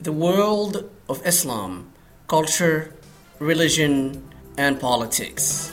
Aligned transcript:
the 0.00 0.12
world 0.12 0.90
of 1.08 1.26
Islam, 1.26 1.92
culture, 2.28 2.94
religion, 3.38 4.22
and 4.58 4.78
politics. 4.78 5.72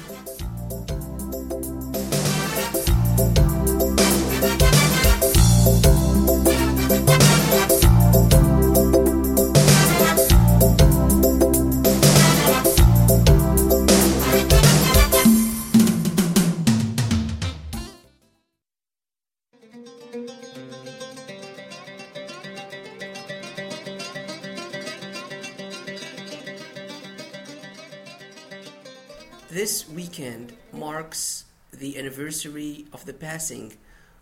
This 29.53 29.87
weekend 29.87 30.53
marks 30.71 31.45
the 31.71 31.99
anniversary 31.99 32.87
of 32.91 33.05
the 33.05 33.13
passing 33.13 33.73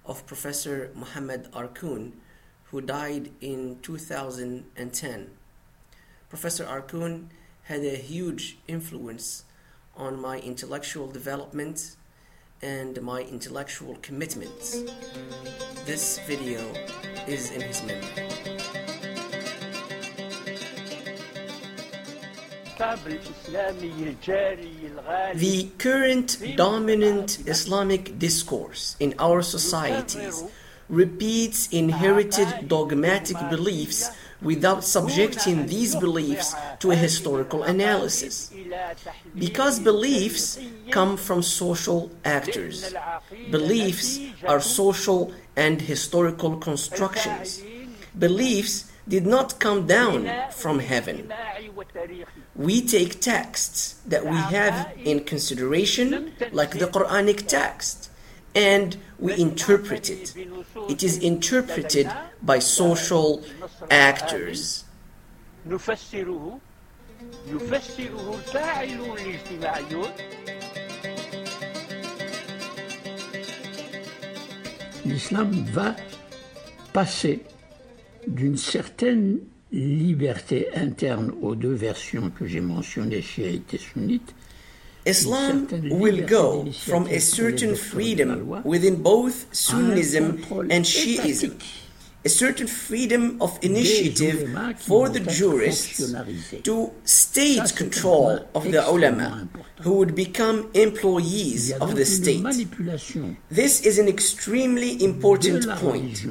of 0.05 0.25
Professor 0.25 0.91
Mohammed 0.93 1.49
Arkoun, 1.53 2.11
who 2.65 2.81
died 2.81 3.31
in 3.39 3.79
2010. 3.81 5.29
Professor 6.27 6.65
Arkoun 6.65 7.27
had 7.63 7.79
a 7.79 7.95
huge 7.95 8.57
influence 8.67 9.45
on 9.95 10.19
my 10.19 10.37
intellectual 10.39 11.07
development 11.07 11.95
and 12.61 13.01
my 13.01 13.21
intellectual 13.21 13.95
commitments. 14.01 14.81
This 15.85 16.19
video 16.27 16.59
is 17.25 17.51
in 17.51 17.61
his 17.61 17.81
memory. 17.83 18.90
The 25.35 25.69
current 25.77 26.41
dominant 26.55 27.47
Islamic 27.47 28.17
discourse 28.17 28.95
in 28.99 29.13
our 29.19 29.43
societies 29.43 30.43
repeats 30.89 31.67
inherited 31.71 32.67
dogmatic 32.67 33.37
beliefs 33.51 34.09
without 34.41 34.83
subjecting 34.83 35.67
these 35.67 35.95
beliefs 35.95 36.55
to 36.79 36.89
a 36.89 36.95
historical 36.95 37.61
analysis. 37.61 38.51
Because 39.37 39.79
beliefs 39.79 40.57
come 40.89 41.17
from 41.17 41.43
social 41.43 42.09
actors, 42.25 42.95
beliefs 43.51 44.19
are 44.47 44.59
social 44.59 45.31
and 45.55 45.79
historical 45.79 46.57
constructions. 46.57 47.61
Beliefs 48.17 48.90
did 49.07 49.25
not 49.25 49.59
come 49.59 49.87
down 49.87 50.29
from 50.51 50.79
heaven. 50.79 51.31
We 52.55 52.81
take 52.81 53.19
texts 53.19 53.99
that 54.05 54.25
we 54.25 54.37
have 54.37 54.93
in 55.03 55.23
consideration, 55.23 56.33
like 56.51 56.77
the 56.77 56.87
Quranic 56.87 57.47
text, 57.47 58.09
and 58.53 58.97
we 59.19 59.37
interpret 59.39 60.09
it. 60.09 60.35
It 60.89 61.03
is 61.03 61.17
interpreted 61.17 62.11
by 62.41 62.59
social 62.59 63.43
actors. 63.89 64.83
L'islam 75.03 75.51
va 75.73 75.95
passer 76.93 77.39
d'une 78.27 78.57
certaine 78.57 79.39
liberté 79.71 80.67
interne 80.75 81.31
aux 81.41 81.55
deux 81.55 81.73
versions 81.73 82.29
que 82.29 82.45
j'ai 82.45 82.61
mentionnées, 82.61 83.21
chiites 83.21 83.73
et 83.73 83.77
sunnites, 83.77 84.33
Islam 85.05 85.67
will 85.89 86.25
go 86.27 86.65
from 86.85 87.07
a 87.07 87.19
certain 87.19 87.75
freedom 87.75 88.61
within 88.63 89.01
both 89.01 89.47
Sunnism 89.51 90.43
and 90.69 90.85
Shiism, 90.85 91.53
a 92.23 92.29
certain 92.29 92.67
freedom 92.67 93.41
of 93.41 93.57
initiative 93.63 94.47
for 94.79 95.09
the 95.09 95.19
jurists 95.19 96.13
to 96.63 96.91
state 97.03 97.75
control 97.75 98.39
of 98.53 98.63
the 98.71 98.87
ulama, 98.87 99.47
who 99.81 99.93
would 99.95 100.13
become 100.13 100.69
employees 100.73 101.71
of 101.79 101.95
the 101.95 102.05
state. 102.05 102.43
This 103.49 103.81
is 103.81 103.97
an 103.97 104.07
extremely 104.07 105.03
important 105.03 105.67
point. 105.79 106.23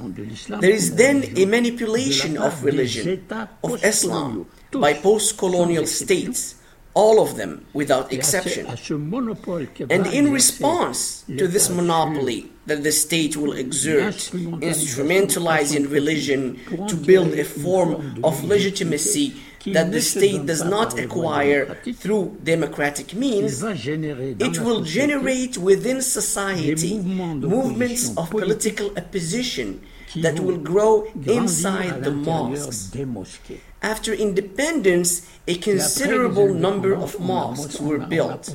There 0.60 0.70
is 0.70 0.94
then 0.94 1.24
a 1.36 1.44
manipulation 1.46 2.36
of 2.38 2.62
religion, 2.62 3.26
of 3.64 3.84
Islam, 3.84 4.46
by 4.72 4.94
post 4.94 5.38
colonial 5.38 5.86
states 5.86 6.54
all 6.94 7.22
of 7.22 7.36
them 7.36 7.66
without 7.72 8.12
exception. 8.12 8.66
And 9.90 10.06
in 10.06 10.32
response 10.32 11.24
to 11.26 11.46
this 11.48 11.68
monopoly 11.70 12.50
that 12.66 12.82
the 12.82 12.92
state 12.92 13.36
will 13.36 13.52
exert, 13.52 14.14
instrumentalizing 14.14 15.90
religion 15.90 16.58
to 16.88 16.96
build 16.96 17.34
a 17.34 17.44
form 17.44 18.22
of 18.24 18.44
legitimacy 18.44 19.34
that 19.66 19.92
the 19.92 20.00
state 20.00 20.46
does 20.46 20.64
not 20.64 20.98
acquire 20.98 21.74
through 21.94 22.38
democratic 22.42 23.14
means, 23.14 23.62
it 23.62 24.58
will 24.60 24.82
generate 24.82 25.58
within 25.58 26.00
society 26.00 26.98
movements 26.98 28.16
of 28.16 28.30
political 28.30 28.90
opposition 28.96 29.82
that 30.16 30.40
will 30.40 30.58
grow 30.58 31.06
inside 31.26 32.04
the 32.04 32.10
mosques. 32.10 32.92
After 33.82 34.12
independence, 34.12 35.26
a 35.48 35.54
considerable 35.54 36.52
number 36.52 36.94
of 36.94 37.18
mosques 37.18 37.80
were 37.80 37.98
built, 37.98 38.48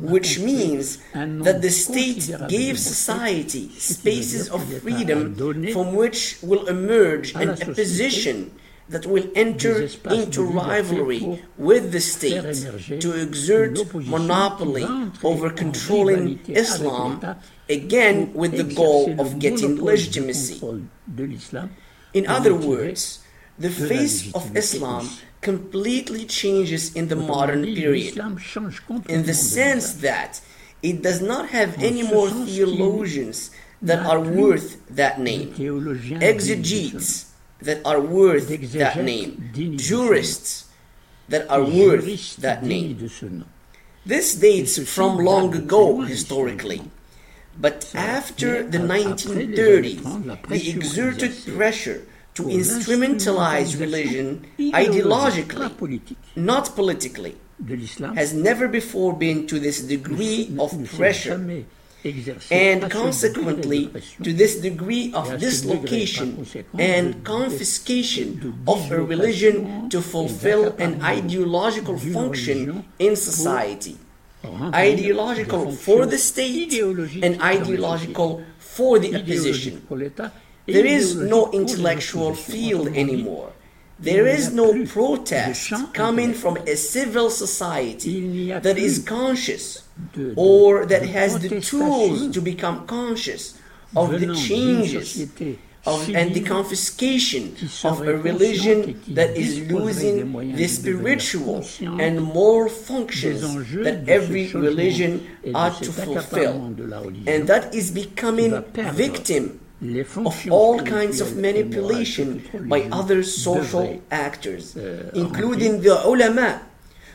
which 0.00 0.38
means 0.38 0.98
that 1.14 1.62
the 1.62 1.70
state 1.70 2.30
gave 2.48 2.78
society 2.78 3.70
spaces 3.78 4.50
of 4.50 4.62
freedom 4.82 5.34
from 5.72 5.94
which 5.94 6.38
will 6.42 6.66
emerge 6.68 7.34
an 7.34 7.50
opposition 7.50 8.52
that 8.88 9.04
will 9.06 9.28
enter 9.34 9.88
into 10.10 10.42
rivalry 10.44 11.42
with 11.58 11.92
the 11.92 12.00
state 12.00 13.00
to 13.00 13.20
exert 13.20 13.78
monopoly 13.94 14.86
over 15.24 15.50
controlling 15.50 16.38
Islam, 16.46 17.36
again 17.68 18.32
with 18.32 18.52
the 18.52 18.74
goal 18.74 19.20
of 19.20 19.38
getting 19.38 19.82
legitimacy. 19.82 20.60
In 22.14 22.26
other 22.26 22.54
words, 22.54 23.24
the 23.58 23.70
face 23.70 24.32
of 24.34 24.56
Islam 24.56 25.08
completely 25.40 26.24
changes 26.24 26.94
in 26.94 27.08
the 27.08 27.16
modern 27.16 27.64
period, 27.64 28.16
in 29.08 29.22
the 29.24 29.34
sense 29.34 29.94
that 29.94 30.40
it 30.82 31.02
does 31.02 31.20
not 31.20 31.48
have 31.48 31.82
any 31.82 32.02
more 32.02 32.30
theologians 32.30 33.50
that 33.82 34.06
are 34.06 34.20
worth 34.20 34.80
that 34.88 35.20
name, 35.20 35.52
exegetes 36.20 37.25
that 37.60 37.80
are 37.84 38.00
worth 38.00 38.48
that 38.72 39.02
name, 39.02 39.50
jurists 39.76 40.66
that 41.28 41.48
are 41.50 41.62
worth 41.64 42.36
that 42.36 42.62
name. 42.62 43.44
This 44.04 44.34
dates 44.36 44.78
from 44.94 45.18
long 45.18 45.54
ago 45.54 46.02
historically. 46.02 46.82
But 47.58 47.90
after 47.94 48.62
the 48.62 48.78
1930s, 48.78 50.48
the 50.48 50.70
exerted 50.70 51.56
pressure 51.56 52.02
to 52.34 52.42
instrumentalize 52.44 53.80
religion 53.80 54.46
ideologically, 54.58 56.16
not 56.36 56.76
politically, 56.76 57.36
has 58.14 58.34
never 58.34 58.68
before 58.68 59.14
been 59.16 59.46
to 59.46 59.58
this 59.58 59.80
degree 59.80 60.54
of 60.58 60.70
pressure 60.96 61.64
and 62.50 62.90
consequently 62.90 63.90
to 64.22 64.32
this 64.32 64.56
degree 64.56 65.12
of 65.12 65.38
dislocation 65.40 66.46
and 66.78 67.24
confiscation 67.24 68.62
of 68.66 68.90
a 68.92 69.02
religion 69.02 69.88
to 69.88 70.00
fulfill 70.00 70.74
an 70.78 71.02
ideological 71.02 71.98
function 71.98 72.84
in 72.98 73.16
society. 73.16 73.96
Ideological 74.74 75.72
for 75.72 76.06
the 76.06 76.18
state 76.18 76.72
and 77.22 77.42
ideological 77.42 78.44
for 78.58 78.98
the 78.98 79.16
opposition. 79.16 79.84
There 80.66 80.86
is 80.86 81.16
no 81.16 81.50
intellectual 81.52 82.34
field 82.34 82.88
anymore. 82.88 83.52
There 83.98 84.26
is 84.26 84.52
no 84.52 84.84
protest 84.84 85.72
coming 85.94 86.34
from 86.34 86.56
a 86.58 86.76
civil 86.76 87.30
society 87.30 88.52
that 88.52 88.76
is 88.76 88.98
conscious 88.98 89.84
or 90.36 90.84
that 90.86 91.02
has 91.02 91.38
the 91.40 91.60
tools 91.60 92.30
to 92.34 92.40
become 92.42 92.86
conscious 92.86 93.58
of 93.94 94.20
the 94.20 94.34
changes 94.34 95.30
of, 95.86 96.08
and 96.14 96.34
the 96.34 96.42
confiscation 96.42 97.56
of 97.84 98.00
a 98.02 98.18
religion 98.18 99.00
that 99.08 99.30
is 99.36 99.70
losing 99.70 100.32
the 100.56 100.66
spiritual 100.66 101.64
and 101.80 102.20
moral 102.20 102.68
functions 102.68 103.40
that 103.72 104.04
every 104.08 104.48
religion 104.52 105.26
ought 105.54 105.80
to 105.82 105.92
fulfill, 105.92 106.66
and 107.26 107.48
that 107.48 107.74
is 107.74 107.90
becoming 107.92 108.62
victim 108.74 109.60
of 109.82 110.50
all 110.50 110.80
kinds 110.82 111.20
of 111.20 111.36
manipulation 111.36 112.42
by 112.68 112.82
other 112.90 113.22
social 113.22 114.00
actors, 114.10 114.74
euh, 114.76 115.10
including 115.14 115.82
the 115.82 116.02
ulama, 116.06 116.62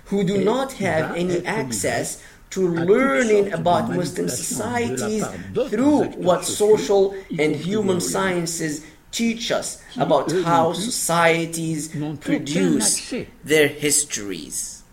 who 0.05 0.23
do 0.23 0.37
not 0.43 0.73
have 0.73 1.15
any 1.15 1.43
access 1.45 2.21
to 2.51 2.67
learning 2.67 3.51
about 3.53 3.89
Muslim 3.89 4.29
societies 4.29 5.25
through 5.69 6.03
what 6.17 6.45
social 6.45 7.15
and 7.39 7.55
human 7.55 7.99
sciences 8.01 8.85
teach 9.11 9.51
us 9.51 9.81
about 9.97 10.31
how 10.43 10.73
societies 10.73 11.89
produce 12.19 13.13
their 13.43 13.67
histories. 13.67 14.83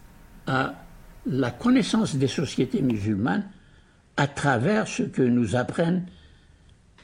La 0.46 1.50
connaissance 1.50 2.14
des 2.16 2.28
sociétés 2.28 2.80
musulmanes 2.80 3.44
à 4.16 4.26
travers 4.26 4.88
ce 4.88 5.02
que 5.02 5.22
nous 5.22 5.56
apprennent 5.56 6.06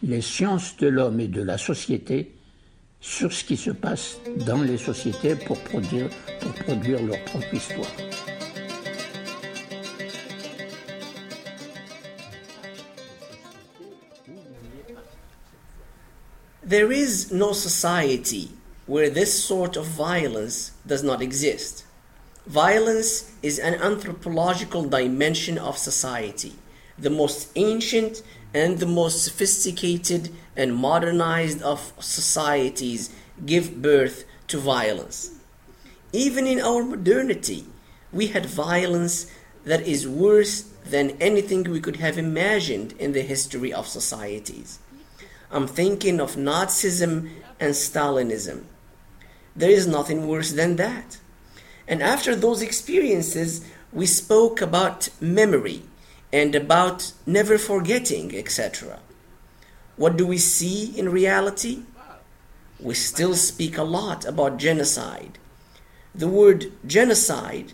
les 0.04 0.20
sciences 0.20 0.76
de 0.76 0.86
l'homme 0.88 1.18
et 1.18 1.28
de 1.28 1.42
la 1.42 1.56
société 1.56 2.34
sur 3.00 3.32
ce 3.32 3.42
qui 3.44 3.56
se 3.56 3.70
passe 3.70 4.18
dans 4.46 4.60
les 4.60 4.76
sociétés 4.76 5.34
pour 5.34 5.58
produire, 5.60 6.08
leur 7.06 7.24
propre 7.24 7.54
histoire. 7.54 7.90
There 16.66 16.92
is 16.92 17.30
no 17.30 17.52
society 17.52 18.50
where 18.86 19.10
this 19.10 19.32
sort 19.32 19.76
of 19.76 19.86
violence 19.86 20.72
does 20.86 21.02
not 21.02 21.22
exist. 21.22 21.84
Violence 22.46 23.30
is 23.42 23.58
an 23.58 23.74
anthropological 23.74 24.82
dimension 24.82 25.56
of 25.56 25.78
society, 25.78 26.52
the 26.98 27.10
most 27.10 27.50
ancient 27.56 28.22
and 28.54 28.78
the 28.78 28.86
most 28.86 29.24
sophisticated 29.24 30.30
and 30.56 30.74
modernized 30.74 31.60
of 31.62 31.92
societies 31.98 33.10
give 33.44 33.82
birth 33.82 34.24
to 34.46 34.58
violence. 34.58 35.32
Even 36.12 36.46
in 36.46 36.60
our 36.60 36.84
modernity, 36.84 37.66
we 38.12 38.28
had 38.28 38.46
violence 38.46 39.30
that 39.64 39.86
is 39.86 40.06
worse 40.06 40.62
than 40.84 41.16
anything 41.20 41.64
we 41.64 41.80
could 41.80 41.96
have 41.96 42.16
imagined 42.16 42.92
in 42.98 43.12
the 43.12 43.22
history 43.22 43.72
of 43.72 43.88
societies. 43.88 44.78
I'm 45.50 45.66
thinking 45.66 46.20
of 46.20 46.36
Nazism 46.36 47.30
and 47.58 47.74
Stalinism. 47.74 48.64
There 49.56 49.70
is 49.70 49.86
nothing 49.86 50.28
worse 50.28 50.52
than 50.52 50.76
that. 50.76 51.18
And 51.88 52.02
after 52.02 52.36
those 52.36 52.62
experiences, 52.62 53.64
we 53.92 54.06
spoke 54.06 54.60
about 54.60 55.08
memory 55.20 55.82
and 56.34 56.56
about 56.56 57.12
never 57.26 57.56
forgetting, 57.56 58.34
etc. 58.34 58.98
What 59.96 60.16
do 60.16 60.26
we 60.26 60.36
see 60.36 60.92
in 60.98 61.08
reality? 61.08 61.82
We 62.80 62.94
still 62.94 63.36
speak 63.36 63.78
a 63.78 63.84
lot 63.84 64.24
about 64.24 64.56
genocide. 64.56 65.38
The 66.12 66.26
word 66.26 66.72
genocide, 66.84 67.72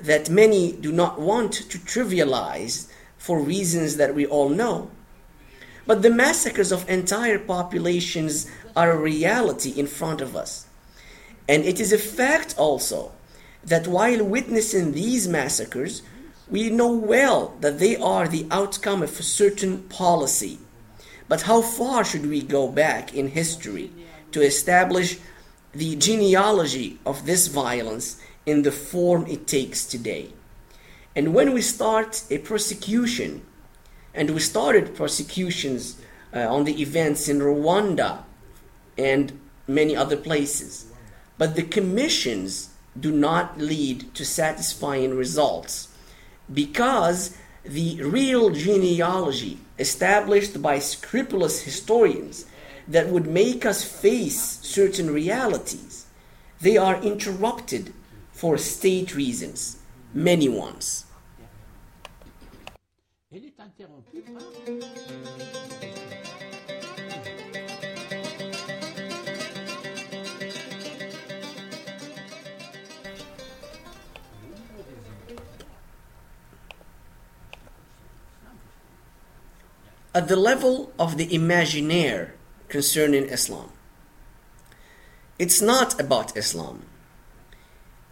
that 0.00 0.30
many 0.30 0.72
do 0.72 0.90
not 0.92 1.20
want 1.20 1.52
to 1.52 1.78
trivialize 1.78 2.88
for 3.18 3.38
reasons 3.38 3.98
that 3.98 4.14
we 4.14 4.24
all 4.24 4.48
know, 4.48 4.90
but 5.86 6.00
the 6.00 6.08
massacres 6.24 6.72
of 6.72 6.88
entire 6.88 7.38
populations 7.38 8.50
are 8.74 8.92
a 8.92 9.04
reality 9.12 9.78
in 9.78 9.86
front 9.86 10.22
of 10.22 10.34
us. 10.34 10.66
And 11.46 11.64
it 11.64 11.78
is 11.78 11.92
a 11.92 11.98
fact 11.98 12.54
also 12.56 13.12
that 13.62 13.86
while 13.86 14.24
witnessing 14.24 14.92
these 14.92 15.28
massacres, 15.28 16.00
we 16.50 16.70
know 16.70 16.92
well 16.92 17.54
that 17.60 17.78
they 17.78 17.96
are 17.96 18.26
the 18.26 18.46
outcome 18.50 19.02
of 19.02 19.18
a 19.18 19.22
certain 19.22 19.82
policy. 19.84 20.58
But 21.28 21.42
how 21.42 21.62
far 21.62 22.04
should 22.04 22.26
we 22.26 22.42
go 22.42 22.68
back 22.68 23.14
in 23.14 23.28
history 23.28 23.92
to 24.32 24.42
establish 24.42 25.18
the 25.72 25.94
genealogy 25.96 26.98
of 27.06 27.26
this 27.26 27.46
violence 27.46 28.20
in 28.44 28.62
the 28.62 28.72
form 28.72 29.26
it 29.26 29.46
takes 29.46 29.84
today? 29.84 30.32
And 31.14 31.34
when 31.34 31.52
we 31.52 31.62
start 31.62 32.24
a 32.30 32.38
persecution 32.38 33.42
and 34.14 34.30
we 34.30 34.40
started 34.40 34.94
prosecutions 34.94 36.00
uh, 36.34 36.40
on 36.52 36.64
the 36.64 36.80
events 36.82 37.28
in 37.28 37.38
Rwanda 37.38 38.24
and 38.98 39.38
many 39.66 39.96
other 39.96 40.16
places. 40.16 40.86
But 41.38 41.56
the 41.56 41.62
commissions 41.62 42.70
do 42.98 43.12
not 43.12 43.58
lead 43.58 44.14
to 44.14 44.24
satisfying 44.24 45.16
results 45.16 45.88
because 46.52 47.36
the 47.64 48.02
real 48.02 48.50
genealogy 48.50 49.58
established 49.78 50.60
by 50.62 50.78
scrupulous 50.78 51.62
historians 51.62 52.46
that 52.88 53.08
would 53.08 53.26
make 53.26 53.64
us 53.66 53.84
face 53.84 54.58
certain 54.62 55.10
realities 55.10 56.06
they 56.60 56.76
are 56.76 57.00
interrupted 57.02 57.92
for 58.32 58.58
state 58.58 59.14
reasons. 59.14 59.78
Many 60.12 60.48
ones 60.48 61.06
At 80.20 80.28
the 80.28 80.36
level 80.36 80.92
of 80.98 81.16
the 81.16 81.28
imaginaire 81.28 82.32
concerning 82.68 83.24
Islam, 83.30 83.70
it's 85.38 85.62
not 85.62 85.98
about 85.98 86.36
Islam. 86.36 86.82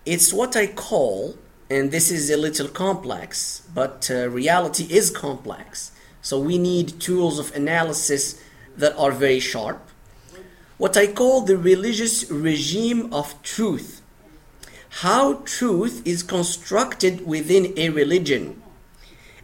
It's 0.07 0.33
what 0.33 0.57
I 0.57 0.69
call 0.69 1.37
and 1.69 1.91
this 1.91 2.11
is 2.11 2.31
a 2.31 2.39
little 2.39 2.69
complex, 2.69 3.61
but 3.75 4.11
uh, 4.11 4.31
reality 4.31 4.85
is 4.85 5.11
complex. 5.11 5.93
So 6.23 6.41
we 6.41 6.57
need 6.57 6.99
tools 6.99 7.39
of 7.39 7.55
analysis 7.55 8.43
that 8.75 8.97
are 8.97 9.13
very 9.13 9.39
sharp. 9.41 9.87
What 10.79 10.97
I 10.97 11.09
call 11.09 11.43
the 11.43 11.59
religious 11.59 12.31
regime 12.31 13.13
of 13.13 13.43
truth. 13.43 14.01
How 15.05 15.43
truth 15.45 16.01
is 16.07 16.23
constructed 16.23 17.27
within 17.27 17.75
a 17.77 17.91
religion, 17.91 18.63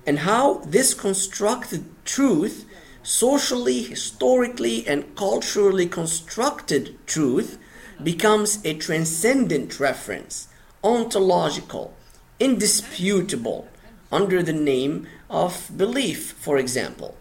and 0.06 0.20
how 0.20 0.60
this 0.64 0.94
constructed 0.94 1.93
truth, 2.04 2.64
socially, 3.02 3.82
historically, 3.82 4.86
and 4.86 5.14
culturally 5.16 5.86
constructed 5.86 6.98
truth, 7.06 7.58
becomes 8.02 8.64
a 8.64 8.74
transcendent 8.74 9.78
reference, 9.78 10.48
ontological, 10.82 11.94
indisputable 12.40 13.68
under 14.10 14.42
the 14.42 14.52
name 14.52 15.06
of 15.30 15.70
belief, 15.76 16.32
for 16.32 16.58
example. 16.58 17.16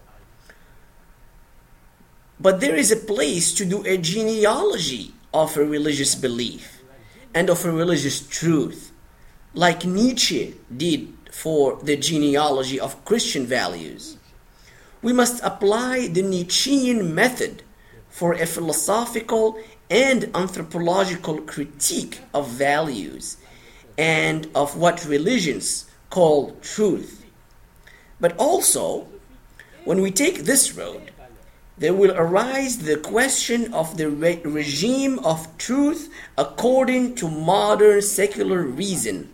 But 2.40 2.60
there 2.60 2.75
is 2.75 2.92
a 2.92 2.98
place 2.98 3.54
to 3.54 3.66
do 3.66 3.86
a 3.86 3.98
genealogy 3.98 5.13
of 5.34 5.56
a 5.58 5.66
religious 5.66 6.13
belief 6.16 6.82
and 7.34 7.50
of 7.50 7.66
a 7.66 7.72
religious 7.72 8.25
truth, 8.28 8.92
like 9.54 9.86
Nietzsche 9.86 10.56
did 10.75 11.13
for 11.32 11.78
the 11.82 11.96
genealogy 11.96 12.80
of 12.80 13.04
Christian 13.06 13.46
values. 13.46 14.18
We 15.04 15.12
must 15.12 15.44
apply 15.44 16.08
the 16.08 16.22
Nietzschean 16.22 17.14
method 17.14 17.62
for 18.10 18.34
a 18.34 18.46
philosophical 18.46 19.60
and 19.90 20.32
anthropological 20.34 21.42
critique 21.42 22.22
of 22.34 22.48
values 22.48 23.36
and 23.98 24.48
of 24.56 24.78
what 24.78 25.06
religions 25.06 25.86
call 26.10 26.52
truth. 26.62 27.26
But 28.22 28.38
also, 28.38 29.08
when 29.84 30.02
we 30.02 30.10
take 30.10 30.46
this 30.46 30.74
road, 30.74 31.12
there 31.78 31.94
will 31.94 32.14
arise 32.16 32.78
the 32.78 32.96
question 32.96 33.74
of 33.74 33.98
the 33.98 34.10
re- 34.10 34.40
regime 34.46 35.20
of 35.20 35.58
truth 35.58 36.14
according 36.38 37.16
to 37.16 37.28
modern 37.28 38.02
secular 38.02 38.64
reason. 38.64 39.34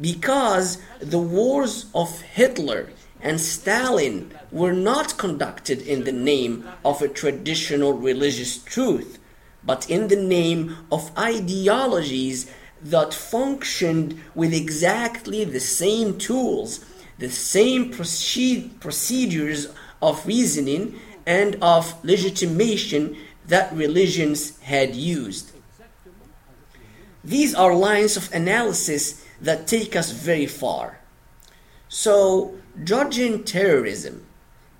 Because 0.00 0.78
the 1.00 1.18
wars 1.18 1.86
of 1.94 2.22
Hitler 2.22 2.88
and 3.24 3.40
Stalin 3.40 4.30
were 4.52 4.74
not 4.74 5.16
conducted 5.16 5.80
in 5.80 6.04
the 6.04 6.12
name 6.12 6.68
of 6.84 7.00
a 7.00 7.08
traditional 7.08 7.94
religious 7.94 8.58
truth, 8.58 9.18
but 9.64 9.88
in 9.88 10.08
the 10.08 10.22
name 10.22 10.76
of 10.92 11.10
ideologies 11.18 12.50
that 12.82 13.14
functioned 13.14 14.20
with 14.34 14.52
exactly 14.52 15.42
the 15.42 15.58
same 15.58 16.18
tools, 16.18 16.84
the 17.18 17.30
same 17.30 17.90
procedures 17.90 19.68
of 20.02 20.26
reasoning 20.26 21.00
and 21.24 21.56
of 21.62 22.04
legitimation 22.04 23.16
that 23.46 23.72
religions 23.72 24.58
had 24.60 24.94
used. 24.94 25.50
These 27.24 27.54
are 27.54 27.74
lines 27.74 28.18
of 28.18 28.30
analysis 28.34 29.24
that 29.40 29.66
take 29.66 29.96
us 29.96 30.10
very 30.10 30.46
far. 30.46 31.00
So, 31.88 32.56
judging 32.82 33.44
terrorism, 33.44 34.26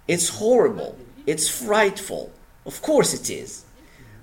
it's 0.08 0.40
horrible, 0.40 0.98
it's 1.26 1.48
frightful, 1.48 2.32
Of 2.66 2.80
course 2.80 3.12
it 3.12 3.28
is. 3.28 3.64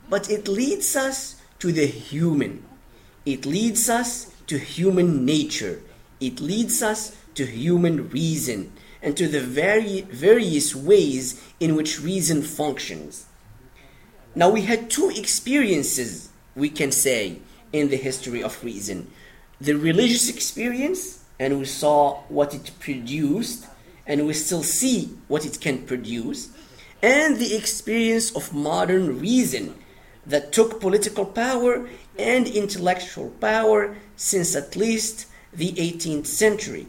But 0.10 0.30
it 0.30 0.48
leads 0.48 0.96
us 0.96 1.40
to 1.60 1.72
the 1.72 1.86
human. 1.86 2.64
It 3.24 3.46
leads 3.46 3.88
us 3.88 4.34
to 4.48 4.58
human 4.58 5.26
nature. 5.26 5.80
It 6.20 6.42
leads 6.42 6.82
us 6.82 7.16
to 7.36 7.46
human 7.46 8.10
reason 8.10 8.74
and 9.02 9.16
to 9.18 9.28
the 9.28 9.42
very 9.42 10.02
various 10.02 10.76
ways 10.76 11.40
in 11.60 11.76
which 11.76 12.02
reason 12.02 12.42
functions. 12.42 13.28
Now, 14.34 14.50
we 14.50 14.64
had 14.64 14.90
two 14.90 15.12
experiences, 15.16 16.30
we 16.56 16.70
can 16.70 16.92
say, 16.92 17.40
in 17.72 17.90
the 17.90 17.98
history 17.98 18.42
of 18.44 18.64
reason 18.64 19.12
the 19.62 19.74
religious 19.74 20.28
experience, 20.28 21.21
and 21.42 21.58
we 21.58 21.66
saw 21.66 22.22
what 22.30 22.54
it 22.54 22.70
produced, 22.80 23.66
and 24.06 24.28
we 24.28 24.34
still 24.34 24.62
see 24.62 25.10
what 25.28 25.44
it 25.44 25.60
can 25.60 25.80
produce, 25.88 26.50
and 27.02 27.38
the 27.38 27.56
experience 27.56 28.30
of 28.36 28.54
modern 28.54 29.20
reason 29.20 29.74
that 30.24 30.54
took 30.54 30.80
political 30.80 31.26
power 31.26 31.90
and 32.20 32.48
intellectual 32.48 33.32
power 33.42 33.98
since 34.16 34.56
at 34.56 34.76
least 34.76 35.26
the 35.52 35.72
18th 35.72 36.28
century. 36.28 36.86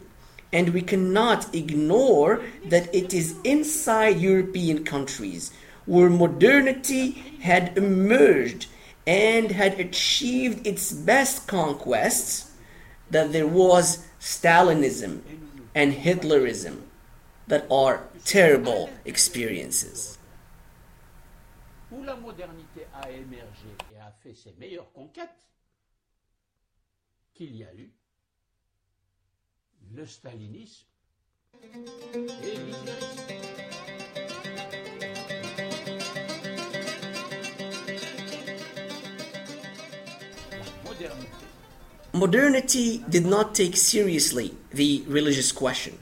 And 0.51 0.69
we 0.69 0.83
cannot 0.83 1.55
ignore 1.55 2.43
that 2.63 2.93
it 2.93 3.11
is 3.11 3.33
inside 3.43 4.19
European 4.19 4.83
countries 4.83 5.51
where 5.87 6.11
modernity 6.11 7.13
had 7.41 7.75
emerged 7.75 8.67
and 9.07 9.49
had 9.49 9.79
achieved 9.79 10.67
its 10.67 10.91
best 10.91 11.47
conquests 11.47 12.51
that 13.09 13.31
there 13.31 13.47
was 13.47 14.05
Stalinism 14.23 15.19
and 15.75 15.91
Hitlerism 15.91 16.83
that 17.49 17.67
are 17.69 18.07
terrible 18.23 18.89
experiences. 19.03 20.17
Où 21.91 22.01
la 22.03 22.15
modernité 22.15 22.87
a 22.93 23.11
émergé 23.11 23.75
et 23.93 23.99
a 23.99 24.13
fait 24.23 24.33
ses 24.33 24.53
meilleures 24.57 24.91
conquêtes, 24.93 25.45
qu'il 27.33 27.53
y 27.53 27.65
a 27.65 27.73
eu 27.75 27.91
le 29.93 30.05
stalinisme 30.05 30.85
et 31.61 32.57
l'hitlérisme. 32.57 33.43
Modernity 42.15 43.03
did 43.09 43.25
not 43.25 43.55
take 43.55 43.75
seriously 43.75 44.55
the 44.71 45.03
religious 45.07 45.51
question. 45.51 45.97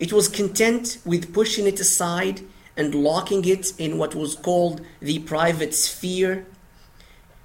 It 0.00 0.12
was 0.12 0.26
content 0.28 0.98
with 1.04 1.32
pushing 1.32 1.68
it 1.68 1.78
aside 1.78 2.40
and 2.76 2.96
locking 2.96 3.44
it 3.44 3.72
in 3.78 3.96
what 3.96 4.16
was 4.16 4.34
called 4.34 4.80
the 4.98 5.20
private 5.20 5.72
sphere. 5.72 6.46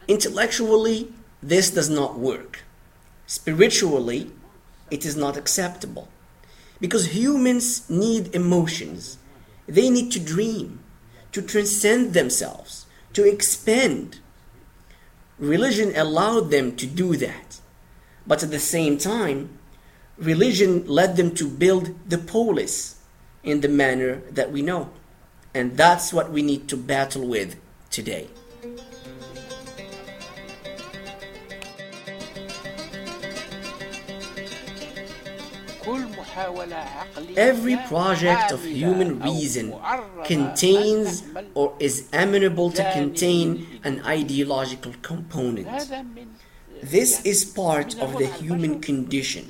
Intellectually, 0.07 1.13
this 1.43 1.69
does 1.69 1.91
not 1.91 2.17
work. 2.17 2.63
Spiritually, 3.27 4.31
it 4.89 5.05
is 5.05 5.15
not 5.15 5.37
acceptable. 5.37 6.07
Because 6.81 7.13
humans 7.15 7.87
need 7.87 8.33
emotions. 8.33 9.19
They 9.67 9.91
need 9.91 10.11
to 10.13 10.19
dream, 10.19 10.79
to 11.33 11.43
transcend 11.43 12.13
themselves, 12.13 12.87
to 13.13 13.23
expand. 13.23 14.21
Religion 15.37 15.93
allowed 15.95 16.51
them 16.51 16.75
to 16.77 16.85
do 16.85 17.15
that. 17.17 17.59
But 18.25 18.43
at 18.43 18.51
the 18.51 18.59
same 18.59 18.97
time, 18.97 19.57
religion 20.17 20.87
led 20.87 21.17
them 21.17 21.35
to 21.35 21.47
build 21.47 21.93
the 22.09 22.17
polis 22.17 22.99
in 23.43 23.61
the 23.61 23.67
manner 23.67 24.21
that 24.31 24.51
we 24.51 24.61
know. 24.61 24.89
And 25.53 25.77
that's 25.77 26.11
what 26.11 26.31
we 26.31 26.41
need 26.41 26.67
to 26.69 26.77
battle 26.77 27.27
with 27.27 27.55
today. 27.89 28.27
Every 37.37 37.77
project 37.87 38.51
of 38.51 38.63
human 38.63 39.19
reason 39.19 39.75
contains 40.25 41.23
or 41.53 41.75
is 41.79 42.07
amenable 42.13 42.71
to 42.71 42.91
contain 42.93 43.79
an 43.83 44.01
ideological 44.05 44.93
component. 45.01 45.67
This 46.81 47.25
is 47.25 47.45
part 47.45 47.99
of 47.99 48.17
the 48.17 48.27
human 48.27 48.81
condition. 48.81 49.49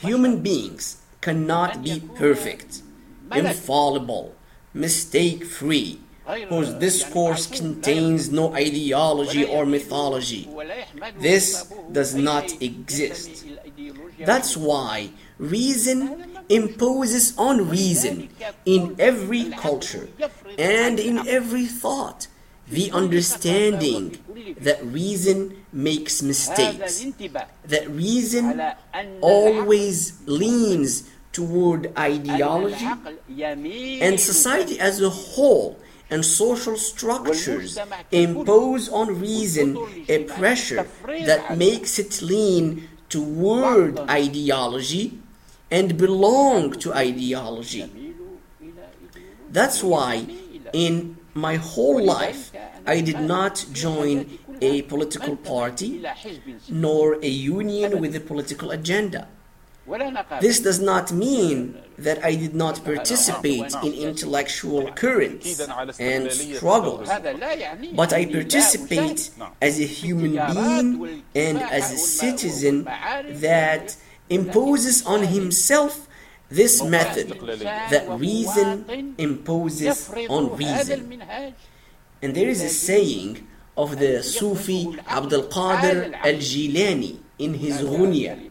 Human 0.00 0.42
beings 0.42 1.02
cannot 1.20 1.82
be 1.82 2.00
perfect, 2.14 2.82
infallible, 3.32 4.34
mistake 4.74 5.44
free, 5.44 6.00
whose 6.48 6.70
discourse 6.74 7.46
contains 7.46 8.30
no 8.30 8.54
ideology 8.54 9.44
or 9.44 9.64
mythology. 9.64 10.48
This 11.18 11.72
does 11.92 12.14
not 12.14 12.60
exist. 12.60 13.44
That's 14.18 14.56
why 14.56 15.10
reason 15.38 16.24
imposes 16.48 17.36
on 17.36 17.68
reason 17.68 18.28
in 18.64 18.96
every 18.98 19.50
culture 19.50 20.08
and 20.58 20.98
in 20.98 21.26
every 21.26 21.66
thought. 21.66 22.28
The 22.68 22.90
understanding 22.90 24.18
that 24.60 24.84
reason 24.84 25.64
makes 25.72 26.20
mistakes, 26.20 27.06
that 27.64 27.88
reason 27.88 28.60
always 29.20 30.20
leans 30.26 31.08
toward 31.30 31.96
ideology, 31.96 32.88
and 34.00 34.18
society 34.18 34.80
as 34.80 35.00
a 35.00 35.10
whole 35.10 35.78
and 36.10 36.24
social 36.24 36.76
structures 36.76 37.78
impose 38.10 38.88
on 38.88 39.20
reason 39.20 39.76
a 40.08 40.24
pressure 40.24 40.86
that 41.06 41.56
makes 41.56 41.98
it 41.98 42.22
lean 42.22 42.88
toward 43.08 43.98
ideology 44.10 45.18
and 45.70 45.96
belong 45.96 46.72
to 46.72 46.94
ideology. 46.94 47.90
That's 49.50 49.82
why 49.82 50.26
in 50.72 51.16
my 51.34 51.56
whole 51.56 52.02
life 52.02 52.52
I 52.86 53.00
did 53.00 53.20
not 53.20 53.64
join 53.72 54.38
a 54.60 54.82
political 54.82 55.36
party 55.36 56.04
nor 56.68 57.14
a 57.22 57.28
union 57.28 58.00
with 58.00 58.14
a 58.16 58.20
political 58.20 58.70
agenda. 58.70 59.28
This 60.40 60.60
does 60.60 60.80
not 60.80 61.12
mean 61.12 61.78
that 61.98 62.24
I 62.24 62.34
did 62.34 62.54
not 62.54 62.84
participate 62.84 63.72
in 63.82 63.92
intellectual 63.92 64.90
currents 64.92 65.60
and 65.98 66.30
struggles, 66.32 67.08
but 67.94 68.12
I 68.12 68.26
participate 68.26 69.30
as 69.62 69.78
a 69.80 69.84
human 69.86 70.32
being 70.54 71.22
and 71.34 71.58
as 71.58 71.92
a 71.92 71.98
citizen 71.98 72.84
that 72.84 73.96
imposes 74.28 75.06
on 75.06 75.22
himself 75.22 76.08
this 76.48 76.82
method 76.82 77.28
that 77.90 78.06
reason 78.08 79.14
imposes 79.18 80.10
on 80.28 80.56
reason. 80.56 81.22
And 82.22 82.34
there 82.34 82.48
is 82.48 82.62
a 82.62 82.68
saying 82.68 83.46
of 83.76 83.98
the 83.98 84.22
Sufi 84.22 84.98
Abdul 85.06 85.44
Qadir 85.44 86.14
al 86.14 86.34
Jilani 86.34 87.18
in 87.38 87.54
his 87.54 87.78
Ghunya. 87.78 88.50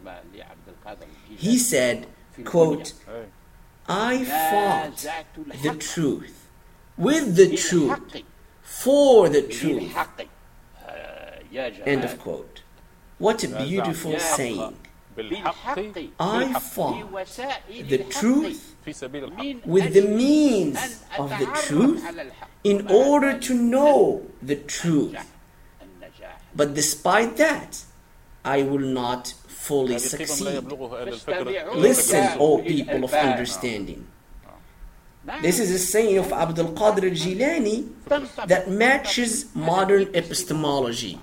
He 1.38 1.58
said, 1.58 2.08
quote, 2.44 2.94
I 3.88 4.24
fought 4.26 5.06
the 5.62 5.76
truth, 5.76 6.48
with 6.98 7.36
the 7.36 7.56
truth, 7.56 8.24
for 8.62 9.30
the 9.30 9.42
truth. 9.42 9.96
End 11.86 12.04
of 12.04 12.20
quote. 12.20 12.62
What 13.18 13.44
a 13.44 13.48
beautiful 13.48 14.20
saying. 14.20 14.78
I 16.20 16.60
fought 16.60 17.10
the 17.68 18.06
truth 18.10 18.76
with 19.66 19.94
the 19.94 20.02
means 20.02 21.06
of 21.18 21.30
the 21.30 21.46
truth 21.64 22.04
in 22.64 22.88
order 22.88 23.40
to 23.40 23.54
know 23.54 24.26
the 24.42 24.58
truth. 24.58 25.16
But 26.54 26.74
despite 26.74 27.38
that, 27.38 27.84
I 28.44 28.64
will 28.64 28.80
not 28.80 29.34
fully 29.66 30.00
succeed. 30.00 30.64
Listen, 31.76 32.38
O 32.40 32.60
people 32.62 33.04
of 33.04 33.14
understanding. 33.14 34.08
This 35.42 35.60
is 35.60 35.72
a 35.72 35.80
saying 35.80 36.18
of 36.20 36.32
Abdul 36.32 36.74
Qadir 36.74 37.06
al 37.10 37.18
Jilani 37.24 37.78
that 38.48 38.70
matches 38.70 39.48
modern 39.56 40.14
epistemology. 40.14 41.20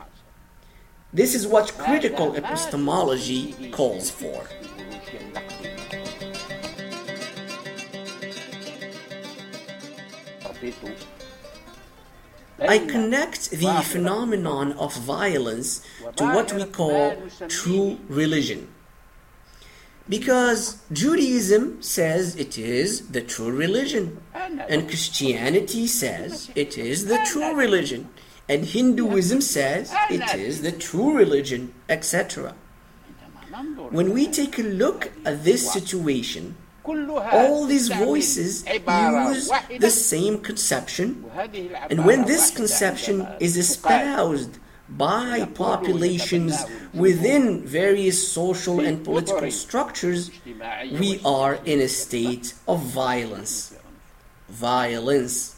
This 1.12 1.34
is 1.34 1.46
what 1.46 1.72
critical 1.78 2.34
epistemology 2.34 3.70
calls 3.70 4.10
for. 4.10 4.44
I 12.68 12.78
connect 12.78 13.50
the 13.50 13.82
phenomenon 13.84 14.72
of 14.72 14.96
violence 14.96 15.84
to 16.16 16.24
what 16.24 16.52
we 16.52 16.64
call 16.64 17.16
true 17.48 17.98
religion. 18.08 18.68
Because 20.08 20.78
Judaism 20.92 21.80
says 21.80 22.36
it 22.36 22.58
is 22.58 23.08
the 23.08 23.20
true 23.20 23.52
religion, 23.52 24.20
and 24.34 24.88
Christianity 24.88 25.86
says 25.86 26.50
it 26.54 26.76
is 26.76 27.06
the 27.06 27.18
true 27.24 27.54
religion, 27.54 28.08
and 28.48 28.64
Hinduism 28.64 29.40
says 29.40 29.94
it 30.10 30.34
is 30.34 30.62
the 30.62 30.72
true 30.72 31.16
religion, 31.16 31.72
etc. 31.88 32.54
When 33.90 34.12
we 34.12 34.26
take 34.26 34.58
a 34.58 34.62
look 34.62 35.12
at 35.24 35.44
this 35.44 35.72
situation, 35.72 36.56
all 36.84 37.66
these 37.66 37.88
voices 37.88 38.64
use 38.66 39.50
the 39.78 39.90
same 39.90 40.38
conception, 40.40 41.24
and 41.90 42.04
when 42.04 42.24
this 42.24 42.50
conception 42.50 43.26
is 43.40 43.56
espoused 43.56 44.58
by 44.88 45.44
populations 45.54 46.64
within 46.92 47.62
various 47.62 48.28
social 48.28 48.80
and 48.80 49.04
political 49.04 49.50
structures, 49.50 50.30
we 50.92 51.20
are 51.24 51.54
in 51.64 51.80
a 51.80 51.88
state 51.88 52.54
of 52.66 52.80
violence. 52.80 53.74
Violence. 54.48 55.56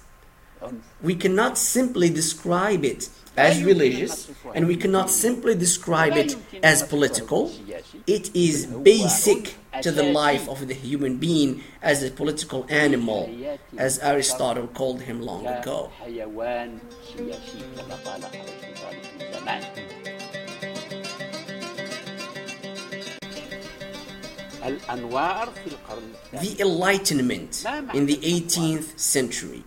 We 1.02 1.14
cannot 1.16 1.58
simply 1.58 2.10
describe 2.10 2.84
it 2.84 3.08
as 3.36 3.64
religious, 3.64 4.30
and 4.54 4.68
we 4.68 4.76
cannot 4.76 5.10
simply 5.10 5.54
describe 5.54 6.16
it 6.16 6.36
as 6.62 6.82
political. 6.82 7.50
It 8.06 8.34
is 8.34 8.66
basic 8.66 9.56
to 9.82 9.90
the 9.90 10.02
life 10.02 10.48
of 10.48 10.68
the 10.68 10.74
human 10.74 11.16
being 11.18 11.62
as 11.82 12.02
a 12.02 12.10
political 12.10 12.66
animal, 12.68 13.30
as 13.76 13.98
Aristotle 13.98 14.66
called 14.68 15.02
him 15.02 15.20
long 15.20 15.46
ago. 15.46 15.90
The 26.32 26.56
Enlightenment 26.58 27.64
in 27.92 28.06
the 28.06 28.16
18th 28.16 28.98
century. 28.98 29.64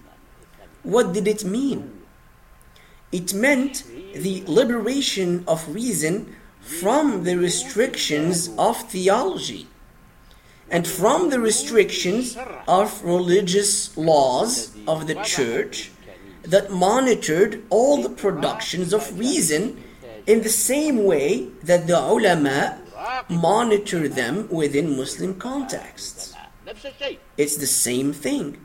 What 0.84 1.14
did 1.14 1.28
it 1.28 1.44
mean? 1.44 2.02
It 3.12 3.34
meant 3.34 3.84
the 4.14 4.44
liberation 4.48 5.44
of 5.48 5.74
reason 5.74 6.36
from 6.60 7.24
the 7.24 7.38
restrictions 7.38 8.50
of 8.58 8.82
theology 8.90 9.68
and 10.70 10.88
from 10.88 11.30
the 11.30 11.40
restrictions 11.40 12.38
of 12.68 13.04
religious 13.04 13.96
laws 13.98 14.76
of 14.88 15.08
the 15.08 15.16
church 15.24 15.92
that 16.44 16.72
monitored 16.72 17.64
all 17.70 18.02
the 18.02 18.10
productions 18.10 18.94
of 18.94 19.18
reason 19.20 19.84
in 20.26 20.42
the 20.44 20.50
same 20.50 21.04
way 21.04 21.48
that 21.64 21.88
the 21.88 21.98
ulama 21.98 22.80
monitor 23.30 24.08
them 24.08 24.48
within 24.50 24.98
Muslim 24.98 25.36
contexts. 25.36 26.34
It's 27.38 27.58
the 27.58 27.68
same 27.68 28.14
thing. 28.14 28.58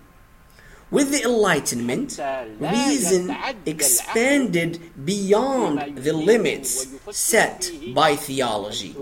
With 0.90 1.10
the 1.10 1.22
Enlightenment, 1.22 2.20
reason 2.60 3.34
expanded 3.64 4.80
beyond 5.06 5.96
the 5.96 6.12
limits 6.12 6.86
set 7.10 7.70
by 7.94 8.14
theology. 8.16 8.94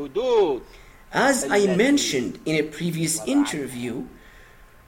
As 1.12 1.50
I 1.50 1.66
mentioned 1.74 2.38
in 2.44 2.54
a 2.56 2.62
previous 2.62 3.24
interview, 3.26 4.06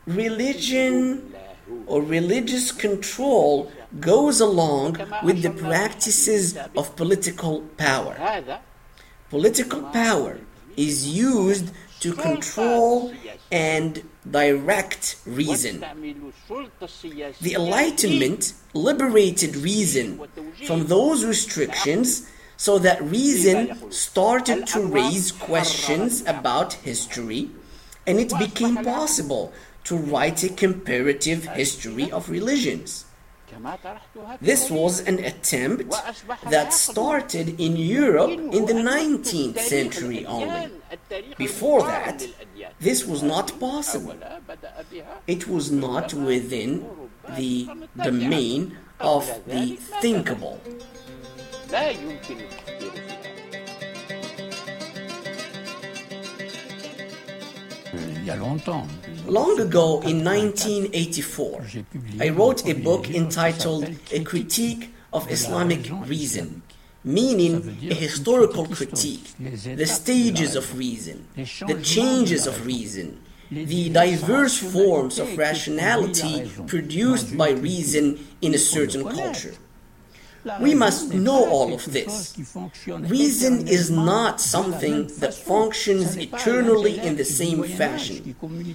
religion 0.07 1.35
or 1.87 2.01
religious 2.03 2.71
control 2.71 3.73
goes 4.01 4.41
along 4.41 4.99
with 5.25 5.43
the 5.43 5.51
practices 5.51 6.57
of 6.77 6.95
political 6.97 7.63
power. 7.77 8.17
Political 9.31 9.83
power 9.91 10.39
is 10.77 11.09
used 11.09 11.73
to 12.01 12.13
control 12.13 13.13
and 13.51 14.03
direct 14.29 15.17
reason. 15.27 15.81
The 17.41 17.55
Enlightenment 17.55 18.53
liberated 18.75 19.57
reason 19.57 20.21
from 20.67 20.87
those 20.87 21.25
restrictions 21.25 22.29
so 22.63 22.79
that 22.79 23.03
reason 23.03 23.91
started 23.91 24.65
to 24.69 24.81
raise 24.87 25.33
questions 25.33 26.23
about 26.29 26.75
history 26.75 27.51
and 28.07 28.21
it 28.21 28.33
became 28.39 28.77
possible 28.77 29.53
to 29.83 29.97
write 29.97 30.45
a 30.45 30.49
comparative 30.49 31.45
history 31.61 32.09
of 32.13 32.31
religions. 32.31 33.05
This 34.41 34.71
was 34.71 35.01
an 35.01 35.19
attempt 35.25 35.93
that 36.51 36.73
started 36.73 37.61
in 37.61 37.75
Europe 37.77 38.31
in 38.31 38.67
the 38.67 38.79
19th 38.95 39.59
century 39.59 40.25
only. 40.25 40.71
Before 41.37 41.83
that, 41.83 42.25
this 42.79 43.05
was 43.05 43.25
not 43.25 43.59
possible. 43.59 44.15
It 45.27 45.49
was 45.49 45.73
not 45.73 46.15
within 46.15 46.87
the 47.37 47.69
domain 47.97 48.79
of 49.01 49.27
the 49.49 49.75
thinkable. 50.01 50.61
Long 59.25 59.59
ago, 59.59 60.03
in 60.03 60.23
1984, 60.23 61.65
I 62.21 62.29
wrote 62.29 62.67
a 62.69 62.75
book 62.75 63.09
entitled 63.09 63.89
A 64.11 64.23
Critique 64.23 64.95
of 65.15 65.31
Islamic 65.31 65.89
Reason, 66.07 66.63
meaning 67.05 67.79
a 67.91 67.95
historical 67.95 68.67
critique, 68.67 69.33
the 69.39 69.87
stages 69.87 70.55
of 70.57 70.77
reason, 70.77 71.27
the 71.35 71.81
changes 71.83 72.47
of 72.47 72.67
reason, 72.67 73.19
the 73.51 73.89
diverse 73.89 74.59
forms 74.59 75.19
of 75.19 75.39
rationality 75.39 76.51
produced 76.67 77.35
by 77.39 77.53
reason 77.53 78.19
in 78.43 78.53
a 78.53 78.59
certain 78.59 79.09
culture. 79.09 79.55
We 80.61 80.75
must 80.75 81.15
know 81.15 81.49
all 81.49 81.73
of 81.73 81.93
this. 81.93 82.37
Reason 82.87 83.69
is 83.69 83.91
not 83.91 84.41
something 84.41 85.07
that 85.19 85.35
functions 85.35 86.17
eternally 86.17 86.99
in 86.99 87.17
the 87.17 87.25
same 87.25 87.63
fashion. 87.63 88.35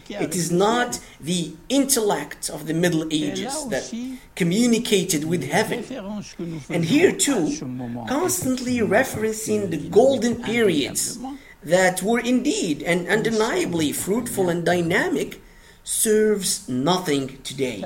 It 0.10 0.36
is 0.36 0.52
not 0.52 1.00
the 1.20 1.54
intellect 1.70 2.50
of 2.50 2.68
the 2.68 2.74
Middle 2.74 3.08
Ages 3.12 3.68
that 3.68 3.94
communicated 4.36 5.26
with 5.26 5.44
heaven. 5.44 5.84
And 6.70 6.86
here 6.86 7.12
too, 7.12 7.44
constantly 8.08 8.78
referencing 8.80 9.70
the 9.70 9.90
golden 9.90 10.42
periods 10.42 11.20
that 11.64 12.02
were 12.02 12.20
indeed 12.20 12.82
and 12.84 13.08
undeniably 13.08 13.92
fruitful 13.92 14.48
and 14.50 14.64
dynamic 14.66 15.42
serves 15.88 16.68
nothing 16.68 17.42
today. 17.44 17.80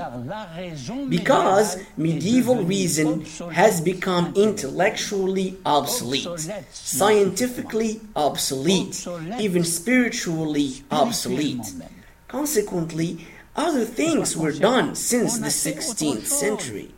Because 1.08 1.78
medieval 1.96 2.64
reason 2.64 3.24
has 3.52 3.80
become 3.80 4.34
intellectually 4.34 5.56
obsolete, 5.64 6.28
scientifically 6.72 8.00
obsolete, 8.16 9.06
even 9.38 9.62
spiritually 9.62 10.82
obsolete. 10.90 11.72
Consequently, 12.26 13.24
other 13.54 13.84
things 13.84 14.36
were 14.36 14.52
done 14.52 14.96
since 14.96 15.38
the 15.38 15.46
16th 15.46 16.26
century. 16.26 16.92